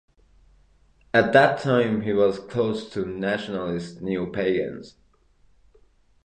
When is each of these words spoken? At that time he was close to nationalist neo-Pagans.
At 1.13 1.31
that 1.33 1.59
time 1.59 2.01
he 2.01 2.11
was 2.11 2.39
close 2.39 2.89
to 2.89 3.05
nationalist 3.05 4.01
neo-Pagans. 4.01 4.95